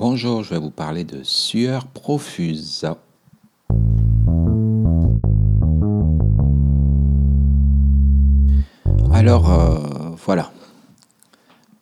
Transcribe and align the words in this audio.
Bonjour, 0.00 0.42
je 0.42 0.54
vais 0.54 0.58
vous 0.58 0.70
parler 0.70 1.04
de 1.04 1.22
sueur 1.22 1.86
profuse. 1.86 2.86
Alors, 9.12 9.52
euh, 9.52 10.16
voilà. 10.24 10.50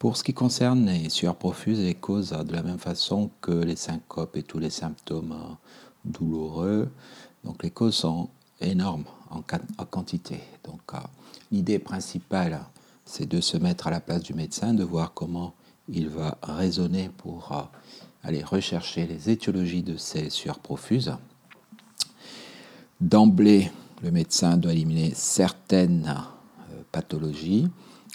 Pour 0.00 0.16
ce 0.16 0.24
qui 0.24 0.34
concerne 0.34 0.86
les 0.86 1.10
sueurs 1.10 1.36
profuses, 1.36 1.78
les 1.78 1.94
causes 1.94 2.30
de 2.30 2.52
la 2.52 2.64
même 2.64 2.78
façon 2.78 3.30
que 3.40 3.52
les 3.52 3.76
syncopes 3.76 4.37
et 4.37 4.42
tous 4.42 4.58
les 4.58 4.71
symptômes 4.71 5.30
euh, 5.30 5.54
douloureux. 6.04 6.90
Donc, 7.44 7.62
les 7.62 7.71
causes 7.71 7.94
sont 7.94 8.30
énormes 8.60 9.04
en, 9.30 9.42
quantité. 9.85 10.40
Donc, 10.64 10.80
euh, 10.92 10.98
l'idée 11.53 11.78
principale, 11.78 12.58
c'est 13.04 13.28
de 13.28 13.40
se 13.40 13.56
mettre 13.58 13.87
à 13.87 13.92
la 13.92 14.00
place 14.00 14.24
du 14.24 14.35
médecin, 14.35 14.74
de 14.74 14.82
voir 14.82 15.14
comment 15.14 15.54
il 15.88 16.09
va 16.09 16.37
raisonner 16.42 17.10
pour 17.16 17.52
aller 18.23 18.42
rechercher 18.42 19.06
les 19.06 19.30
étiologies 19.30 19.82
de 19.82 19.96
ces 19.96 20.30
sueurs 20.30 20.59
profuses. 20.59 21.15
D'emblée, 23.01 23.70
le 24.02 24.10
médecin 24.10 24.56
doit 24.56 24.73
éliminer 24.73 25.12
certaines 25.15 26.06
euh, 26.09 26.83
pathologies. 26.91 27.69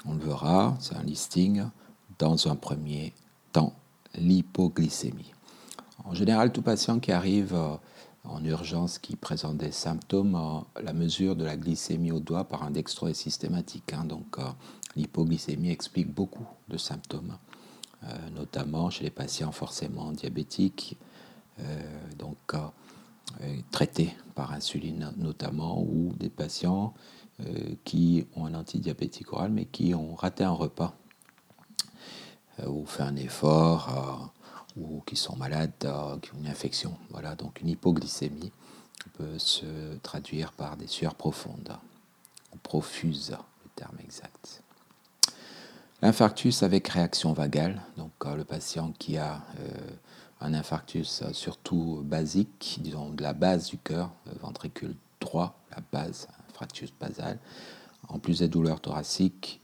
On 0.05 0.13
le 0.13 0.19
verra, 0.19 0.77
c'est 0.79 0.95
un 0.95 1.03
listing. 1.03 1.63
Dans 2.19 2.47
un 2.47 2.55
premier 2.55 3.13
temps, 3.51 3.73
l'hypoglycémie. 4.15 5.33
En 6.03 6.13
général, 6.13 6.51
tout 6.51 6.61
patient 6.61 6.99
qui 6.99 7.11
arrive 7.11 7.53
euh, 7.53 7.75
en 8.25 8.43
urgence, 8.43 8.99
qui 8.99 9.15
présente 9.15 9.57
des 9.57 9.71
symptômes, 9.71 10.63
la 10.81 10.93
mesure 10.93 11.35
de 11.35 11.43
la 11.43 11.57
glycémie 11.57 12.11
au 12.11 12.19
doigt 12.19 12.45
par 12.45 12.63
un 12.63 12.71
dextro 12.71 13.07
est 13.07 13.13
systématique. 13.13 13.93
Hein. 13.93 14.05
donc, 14.05 14.37
euh, 14.37 14.43
l'hypoglycémie 14.95 15.71
explique 15.71 16.13
beaucoup 16.13 16.47
de 16.67 16.77
symptômes. 16.77 17.37
Euh, 18.09 18.29
notamment 18.31 18.89
chez 18.89 19.05
les 19.05 19.09
patients 19.09 19.53
forcément 19.53 20.11
diabétiques, 20.11 20.97
euh, 21.59 22.11
donc 22.17 22.37
euh, 22.53 23.57
traités 23.71 24.13
par 24.35 24.51
insuline 24.51 25.13
notamment, 25.15 25.81
ou 25.81 26.11
des 26.17 26.29
patients 26.29 26.93
qui 27.83 28.27
ont 28.35 28.45
un 28.45 28.53
antidiabétique 28.53 29.33
oral 29.33 29.51
mais 29.51 29.65
qui 29.65 29.95
ont 29.95 30.13
raté 30.13 30.43
un 30.43 30.51
repas 30.51 30.93
ou 32.67 32.85
fait 32.85 33.01
un 33.01 33.15
effort 33.15 34.31
ou 34.77 35.01
qui 35.07 35.15
sont 35.15 35.35
malades, 35.35 35.73
qui 36.21 36.31
ont 36.31 36.37
une 36.39 36.47
infection. 36.47 36.95
Voilà, 37.09 37.35
donc 37.35 37.59
une 37.61 37.69
hypoglycémie 37.69 38.51
peut 39.13 39.39
se 39.39 39.97
traduire 40.03 40.51
par 40.51 40.77
des 40.77 40.87
sueurs 40.87 41.15
profondes 41.15 41.75
ou 42.53 42.57
profuses, 42.57 43.31
le 43.31 43.69
terme 43.75 43.97
exact. 44.03 44.61
Infarctus 46.05 46.63
avec 46.63 46.89
réaction 46.89 47.31
vagale, 47.31 47.81
donc 47.95 48.11
euh, 48.25 48.35
le 48.35 48.43
patient 48.43 48.91
qui 48.99 49.17
a 49.17 49.35
euh, 49.57 49.71
un 50.41 50.53
infarctus 50.53 51.21
euh, 51.21 51.31
surtout 51.31 52.01
basique, 52.03 52.79
disons 52.81 53.11
de 53.11 53.23
la 53.23 53.31
base 53.31 53.69
du 53.69 53.77
cœur, 53.77 54.11
ventricule 54.41 54.97
droit, 55.21 55.57
la 55.71 55.77
base, 55.93 56.27
infarctus 56.49 56.91
basal, 56.99 57.39
en 58.09 58.19
plus 58.19 58.39
des 58.39 58.49
douleurs 58.49 58.81
thoraciques, 58.81 59.61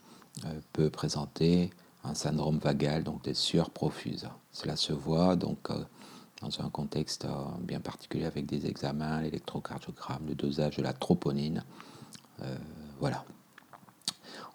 peut 0.71 0.89
présenter 0.89 1.71
un 2.05 2.13
syndrome 2.13 2.57
vagal, 2.57 3.03
donc 3.03 3.21
des 3.21 3.33
sueurs 3.33 3.69
profuses. 3.69 4.29
Cela 4.53 4.77
se 4.77 4.93
voit 4.93 5.35
donc 5.35 5.67
dans 6.39 6.61
un 6.61 6.69
contexte 6.69 7.27
bien 7.59 7.81
particulier 7.81 8.23
avec 8.23 8.45
des 8.45 8.65
examens, 8.65 9.19
l'électrocardiogramme, 9.19 10.25
le 10.25 10.35
dosage 10.35 10.77
de 10.77 10.83
la 10.83 10.93
troponine. 10.93 11.65
voilà. 13.01 13.25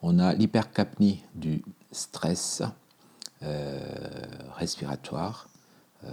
On 0.06 0.18
a 0.18 0.34
l'hypercapnie 0.34 1.22
du 1.34 1.64
stress 1.90 2.62
euh, 3.42 3.80
respiratoire, 4.54 5.48
euh, 6.04 6.10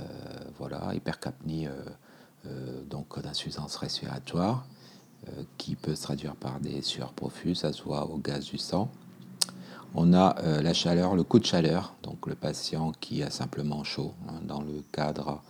voilà, 0.58 0.96
hypercapnie 0.96 1.68
euh, 1.68 2.84
donc 2.90 3.22
d'insuffisance 3.22 3.76
respiratoire, 3.76 4.66
qui 5.58 5.76
peut 5.76 5.94
se 5.94 6.04
traduire 6.04 6.36
par 6.36 6.62
des 6.62 6.82
sueurs 6.82 7.12
profuses, 7.12 7.60
ça 7.60 7.74
se 7.74 7.84
voit 7.84 8.06
au 8.10 8.18
gaz 8.18 8.46
du 8.46 8.58
sang. 8.58 8.90
On 9.94 10.14
a 10.14 10.42
la 10.62 10.74
chaleur, 10.74 11.14
le 11.16 11.24
coup 11.24 11.38
de 11.38 11.46
chaleur, 11.46 11.94
donc 12.02 12.26
le 12.28 12.34
patient 12.34 12.94
qui 12.94 13.22
a 13.22 13.30
simplement 13.30 13.84
chaud, 13.84 14.14
hein, 14.30 14.40
dans 14.44 14.62
le 14.62 14.84
cadre 14.94 15.44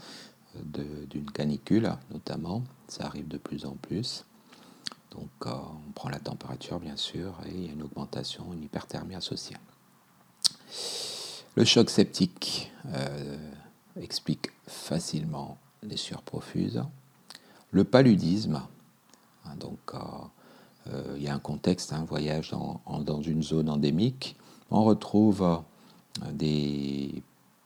d'une 0.66 1.30
canicule 1.32 1.94
notamment, 2.12 2.64
ça 2.88 3.06
arrive 3.06 3.28
de 3.28 3.38
plus 3.38 3.66
en 3.66 3.76
plus. 3.76 4.26
Donc 5.12 5.30
on 5.46 5.92
prend 5.94 6.10
la 6.10 6.20
température 6.20 6.80
bien 6.80 6.96
sûr 6.96 7.36
et 7.46 7.52
il 7.54 7.66
y 7.66 7.70
a 7.70 7.74
une 7.74 7.84
augmentation, 7.84 8.46
une 8.54 8.64
hyperthermie 8.64 9.16
associée. 9.16 9.58
Le 11.56 11.66
choc 11.66 11.90
septique 11.90 12.72
euh, 12.94 13.38
explique 14.00 14.52
facilement 14.68 15.58
les 15.84 15.98
sueurs 15.98 16.22
profuses. 16.22 16.82
Le 17.72 17.84
paludisme, 17.84 18.62
hein, 19.46 19.56
donc 19.60 19.80
euh, 19.94 19.98
euh, 20.88 21.16
il 21.18 21.24
y 21.24 21.28
a 21.28 21.34
un 21.34 21.40
contexte, 21.40 21.92
un 21.92 22.06
voyage 22.06 22.52
dans, 22.52 23.22
une 23.22 23.44
zone 23.44 23.70
endémique, 23.70 24.38
on 24.70 24.86
retrouve 24.86 25.62
des, 26.32 27.22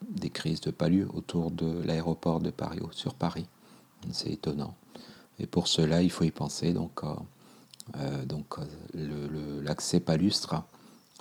des, 0.09 0.29
crises 0.31 0.61
de 0.61 0.71
palud 0.71 1.07
autour 1.13 1.51
de 1.51 1.83
l'aéroport 1.83 2.39
de 2.39 2.49
Paris, 2.49 2.79
sur 2.91 3.13
Paris. 3.13 3.45
C'est 4.11 4.31
étonnant. 4.31 4.75
Et 5.37 5.45
pour 5.45 5.67
cela, 5.67 6.01
il 6.01 6.09
faut 6.09 6.23
y 6.23 6.31
penser. 6.31 6.73
Donc, 6.73 7.01
donc 8.25 8.55
l'accès 8.93 9.99
palustre, 9.99 10.63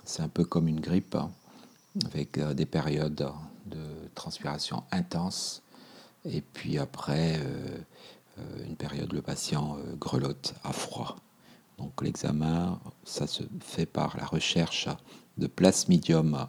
c'est 0.03 0.21
un 0.21 0.27
peu 0.27 0.43
comme 0.43 0.67
une 0.67 0.79
grippe. 0.79 1.15
Hein 1.15 1.31
avec 2.03 2.37
euh, 2.37 2.53
des 2.53 2.65
périodes 2.65 3.31
de 3.65 3.83
transpiration 4.13 4.83
intense. 4.91 5.61
Et 6.25 6.41
puis 6.41 6.77
après, 6.77 7.37
euh, 7.37 7.77
euh, 8.39 8.65
une 8.65 8.75
période, 8.75 9.13
le 9.13 9.21
patient 9.21 9.77
grelotte 9.99 10.55
à 10.63 10.73
froid. 10.73 11.15
Donc 11.77 12.01
l'examen, 12.01 12.79
ça 13.03 13.27
se 13.27 13.43
fait 13.59 13.85
par 13.85 14.17
la 14.17 14.25
recherche 14.25 14.87
de 15.37 15.47
plasmidium 15.47 16.47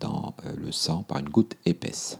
dans 0.00 0.34
le 0.56 0.72
sang 0.72 1.02
par 1.02 1.18
une 1.18 1.28
goutte 1.28 1.54
épaisse. 1.66 2.18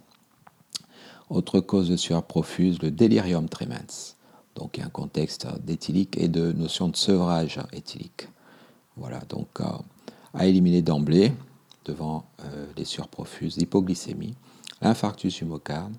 Autre 1.30 1.60
cause 1.60 1.88
de 1.88 1.96
sueur 1.96 2.22
profuse, 2.24 2.80
le 2.82 2.90
délirium 2.90 3.48
tremens. 3.48 4.16
Donc 4.54 4.76
il 4.76 4.80
y 4.80 4.82
a 4.82 4.86
un 4.86 4.90
contexte 4.90 5.46
d'éthylique 5.64 6.16
et 6.18 6.28
de 6.28 6.52
notion 6.52 6.88
de 6.88 6.96
sevrage 6.96 7.58
éthylique. 7.72 8.28
Voilà, 8.96 9.20
donc 9.28 9.60
à 10.34 10.46
éliminer 10.46 10.82
d'emblée 10.82 11.32
devant 11.84 12.24
euh, 12.44 12.66
les 12.76 12.84
surprofuses, 12.84 13.56
l'hypoglycémie, 13.56 14.34
l'infarctus 14.80 15.34
du 15.34 15.44
myocarde, 15.44 15.94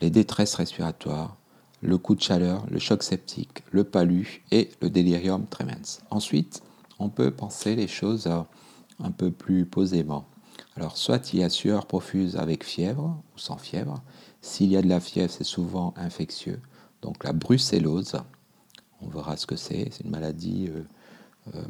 les 0.00 0.10
détresses 0.10 0.54
respiratoires, 0.54 1.36
le 1.80 1.98
coup 1.98 2.14
de 2.14 2.20
chaleur, 2.20 2.64
le 2.70 2.78
choc 2.78 3.02
septique, 3.02 3.62
le 3.70 3.84
palu 3.84 4.42
et 4.50 4.70
le 4.80 4.90
délirium 4.90 5.46
tremens. 5.46 6.00
Ensuite, 6.10 6.62
on 6.98 7.08
peut 7.08 7.30
penser 7.30 7.76
les 7.76 7.88
choses 7.88 8.26
euh, 8.26 8.40
un 9.00 9.10
peu 9.10 9.30
plus 9.30 9.66
posément. 9.66 10.26
Alors, 10.76 10.96
soit 10.96 11.32
il 11.32 11.40
y 11.40 11.44
a 11.44 11.48
sueur 11.48 11.86
profuse 11.86 12.36
avec 12.36 12.64
fièvre 12.64 13.22
ou 13.34 13.38
sans 13.38 13.58
fièvre. 13.58 14.02
S'il 14.40 14.70
y 14.70 14.76
a 14.76 14.82
de 14.82 14.88
la 14.88 15.00
fièvre, 15.00 15.32
c'est 15.32 15.44
souvent 15.44 15.92
infectieux. 15.96 16.60
Donc, 17.02 17.24
la 17.24 17.32
brucellose, 17.32 18.16
on 19.00 19.08
verra 19.08 19.36
ce 19.36 19.46
que 19.46 19.56
c'est. 19.56 19.88
C'est 19.90 20.04
une 20.04 20.10
maladie 20.10 20.70
euh, 21.54 21.62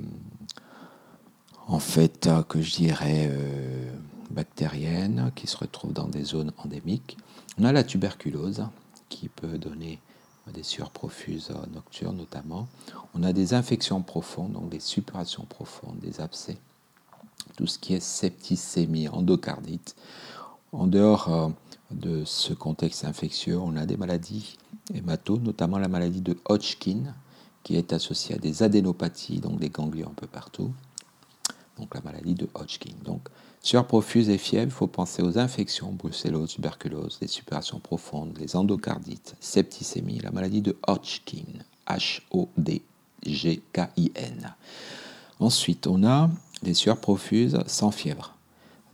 en 1.68 1.78
fait, 1.78 2.26
euh, 2.26 2.42
que 2.42 2.60
je 2.60 2.74
dirais 2.74 3.28
euh, 3.30 3.92
bactérienne, 4.30 5.32
qui 5.34 5.46
se 5.46 5.56
retrouve 5.56 5.92
dans 5.92 6.08
des 6.08 6.24
zones 6.24 6.52
endémiques. 6.58 7.16
On 7.58 7.64
a 7.64 7.72
la 7.72 7.84
tuberculose, 7.84 8.66
qui 9.08 9.28
peut 9.28 9.58
donner 9.58 9.98
des 10.52 10.62
sueurs 10.62 10.90
profuses 10.90 11.50
nocturnes 11.72 12.16
notamment. 12.16 12.66
On 13.14 13.22
a 13.22 13.32
des 13.32 13.54
infections 13.54 14.02
profondes, 14.02 14.52
donc 14.52 14.70
des 14.70 14.80
suppurations 14.80 15.44
profondes, 15.44 15.98
des 16.00 16.20
abcès. 16.20 16.56
Tout 17.56 17.66
ce 17.66 17.78
qui 17.78 17.94
est 17.94 18.00
septicémie, 18.00 19.08
endocardite. 19.08 19.94
En 20.72 20.86
dehors 20.86 21.32
euh, 21.32 21.48
de 21.90 22.24
ce 22.24 22.54
contexte 22.54 23.04
infectieux, 23.04 23.58
on 23.58 23.76
a 23.76 23.86
des 23.86 23.96
maladies 23.96 24.56
hémato, 24.94 25.38
notamment 25.38 25.78
la 25.78 25.88
maladie 25.88 26.20
de 26.20 26.36
Hodgkin, 26.44 27.14
qui 27.62 27.76
est 27.76 27.92
associée 27.92 28.34
à 28.34 28.38
des 28.38 28.62
adénopathies, 28.62 29.40
donc 29.40 29.60
des 29.60 29.70
ganglions 29.70 30.08
un 30.10 30.14
peu 30.14 30.26
partout 30.26 30.72
donc 31.78 31.94
la 31.94 32.00
maladie 32.00 32.34
de 32.34 32.48
Hodgkin. 32.54 32.94
Donc, 33.04 33.28
sueur 33.62 33.86
profuse 33.86 34.28
et 34.28 34.38
fièvre, 34.38 34.66
il 34.66 34.70
faut 34.70 34.86
penser 34.86 35.22
aux 35.22 35.38
infections, 35.38 35.92
brucellose, 35.92 36.54
tuberculose, 36.54 37.18
les 37.20 37.28
suppurations 37.28 37.78
profondes, 37.80 38.36
les 38.38 38.56
endocardites, 38.56 39.34
septicémie, 39.40 40.18
la 40.20 40.30
maladie 40.30 40.62
de 40.62 40.76
Hodgkin, 40.86 41.44
H-O-D-G-K-I-N. 41.88 42.84
Ensuite, 45.40 45.86
on 45.86 46.04
a 46.04 46.30
des 46.62 46.74
sueurs 46.74 47.00
profuses 47.00 47.58
sans 47.66 47.90
fièvre. 47.90 48.36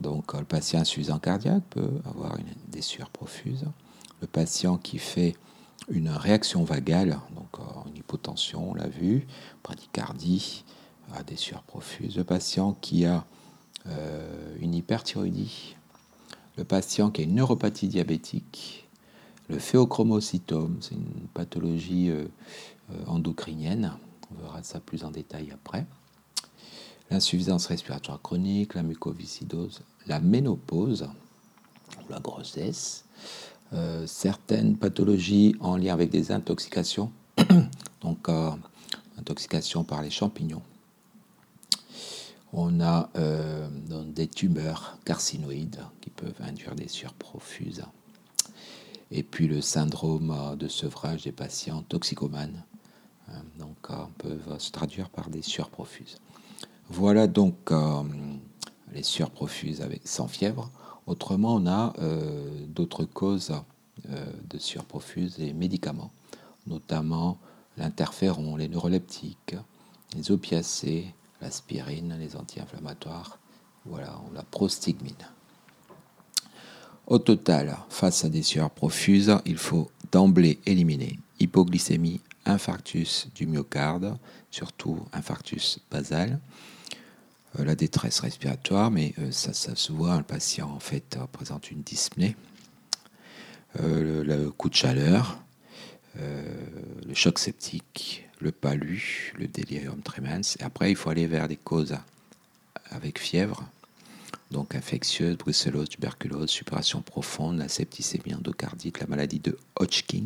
Donc, 0.01 0.33
le 0.33 0.45
patient 0.45 0.79
insuffisant 0.79 1.19
cardiaque 1.19 1.63
peut 1.69 1.91
avoir 2.05 2.37
des 2.71 2.81
sueurs 2.81 3.09
profuses. 3.09 3.65
Le 4.21 4.27
patient 4.27 4.77
qui 4.77 4.97
fait 4.97 5.35
une 5.87 6.09
réaction 6.09 6.63
vagale, 6.63 7.19
donc 7.35 7.65
une 7.87 7.97
hypotension, 7.97 8.71
on 8.71 8.73
l'a 8.73 8.87
vu, 8.87 9.25
bradycardie, 9.63 10.63
à 11.13 11.23
des 11.23 11.35
sueurs 11.35 11.63
profuses, 11.63 12.17
le 12.17 12.23
patient 12.23 12.73
qui 12.81 13.05
a 13.05 13.25
euh, 13.87 14.55
une 14.59 14.75
hyperthyroïdie, 14.75 15.75
le 16.57 16.63
patient 16.63 17.09
qui 17.09 17.21
a 17.21 17.23
une 17.23 17.35
neuropathie 17.35 17.87
diabétique, 17.87 18.87
le 19.47 19.57
phéochromocytome, 19.57 20.77
c'est 20.81 20.95
une 20.95 21.27
pathologie 21.33 22.09
euh, 22.09 22.25
euh, 22.91 23.05
endocrinienne, 23.07 23.93
on 24.31 24.43
verra 24.43 24.61
ça 24.61 24.79
plus 24.79 25.03
en 25.03 25.11
détail 25.11 25.51
après, 25.51 25.85
l'insuffisance 27.09 27.65
respiratoire 27.65 28.21
chronique, 28.21 28.75
la 28.75 28.83
mucoviscidose, 28.83 29.81
la 30.05 30.19
ménopause, 30.19 31.09
la 32.09 32.19
grossesse, 32.19 33.05
euh, 33.73 34.05
certaines 34.07 34.77
pathologies 34.77 35.55
en 35.59 35.77
lien 35.77 35.93
avec 35.93 36.09
des 36.09 36.31
intoxications, 36.31 37.11
donc 38.01 38.27
intoxication 39.17 39.83
par 39.83 40.01
les 40.01 40.09
champignons, 40.09 40.61
on 42.51 42.81
a 42.81 43.09
euh, 43.15 43.67
des 44.07 44.27
tumeurs 44.27 44.97
carcinoïdes 45.05 45.81
qui 46.01 46.09
peuvent 46.09 46.41
induire 46.41 46.75
des 46.75 46.87
surprofuses. 46.87 47.83
Et 49.11 49.23
puis 49.23 49.47
le 49.47 49.61
syndrome 49.61 50.55
de 50.57 50.67
sevrage 50.67 51.23
des 51.23 51.31
patients 51.31 51.83
toxicomanes, 51.83 52.63
donc 53.57 53.77
euh, 53.89 53.95
peuvent 54.17 54.59
se 54.59 54.71
traduire 54.71 55.09
par 55.09 55.29
des 55.29 55.41
surprofuses. 55.41 56.17
Voilà 56.89 57.27
donc 57.27 57.71
euh, 57.71 58.03
les 58.93 59.03
surprofuses 59.03 59.81
avec, 59.81 60.01
sans 60.07 60.27
fièvre. 60.27 60.71
Autrement, 61.07 61.55
on 61.55 61.67
a 61.67 61.93
d'autres 62.67 63.05
causes 63.05 63.53
de 64.07 64.57
surprofuses 64.57 65.39
et 65.39 65.53
médicaments, 65.53 66.11
notamment 66.67 67.37
l'interféron, 67.77 68.55
les 68.55 68.67
neuroleptiques, 68.67 69.55
les 70.15 70.31
opiacés, 70.31 71.07
l'aspirine, 71.41 72.17
les 72.19 72.35
anti-inflammatoires, 72.35 73.39
voilà, 73.85 74.19
la 74.33 74.43
prostigmine. 74.43 75.15
Au 77.07 77.17
total, 77.17 77.75
face 77.89 78.23
à 78.23 78.29
des 78.29 78.43
sueurs 78.43 78.69
profuses, 78.69 79.35
il 79.45 79.57
faut 79.57 79.89
d'emblée 80.11 80.59
éliminer 80.65 81.19
hypoglycémie, 81.39 82.21
infarctus 82.45 83.27
du 83.33 83.47
myocarde, 83.47 84.17
surtout 84.51 84.99
infarctus 85.13 85.79
basal, 85.89 86.33
euh, 86.33 86.78
la 87.57 87.75
détresse 87.75 88.19
respiratoire, 88.19 88.91
mais 88.91 89.13
euh, 89.19 89.31
ça, 89.31 89.53
se 89.53 89.91
voit, 89.91 90.17
le 90.17 90.23
patient 90.23 90.69
en 90.69 90.79
fait 90.79 91.17
présente 91.31 91.71
une 91.71 91.81
dyspnée, 91.81 92.35
euh, 93.79 94.23
le, 94.23 94.51
coup 94.51 94.69
de 94.69 94.75
chaleur, 94.75 95.41
le 96.15 97.13
choc 97.13 97.39
septique, 97.39 98.27
le 98.39 98.51
palu, 98.51 99.33
le 99.37 99.47
délirium 99.47 100.01
tremens. 100.01 100.57
Et 100.59 100.63
après, 100.63 100.91
il 100.91 100.95
faut 100.95 101.09
aller 101.09 101.27
vers 101.27 101.47
des 101.47 101.55
causes 101.55 101.95
avec 102.89 103.19
fièvre, 103.19 103.69
donc 104.51 104.75
infectieuse, 104.75 105.37
brucellose, 105.37 105.89
tuberculose, 105.89 106.49
suppuration 106.49 107.01
profonde, 107.01 107.57
la 107.57 107.67
septicémie 107.67 108.33
endocardite, 108.33 108.99
la 108.99 109.07
maladie 109.07 109.39
de 109.39 109.57
Hodgkin. 109.75 110.25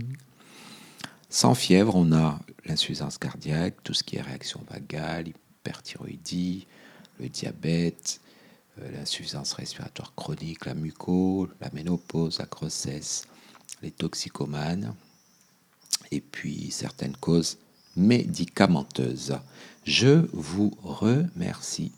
Sans 1.30 1.56
fièvre, 1.56 1.96
on 1.96 2.12
a 2.14 2.40
l'insuffisance 2.66 3.18
cardiaque, 3.18 3.76
tout 3.84 3.94
ce 3.94 4.04
qui 4.04 4.18
est 4.18 4.22
réaction 4.22 4.62
vagale, 4.70 5.30
hyperthyroïdie, 5.30 6.68
le 7.20 7.30
diabète, 7.30 8.20
euh, 8.80 8.92
l'insuffisance 8.92 9.54
respiratoire 9.54 10.14
chronique, 10.16 10.66
la 10.66 10.74
muco, 10.74 11.48
la 11.62 11.70
ménopause, 11.74 12.40
la 12.40 12.46
grossesse, 12.46 13.28
les 13.82 13.92
toxicomanes, 13.92 14.96
et 16.12 16.22
puis 16.22 16.72
certaines 16.72 17.18
causes 17.18 17.58
médicamenteuse. 17.96 19.38
Je 19.86 20.28
vous 20.34 20.72
remercie. 20.82 21.92